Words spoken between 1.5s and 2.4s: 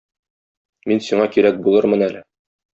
булырмын әле.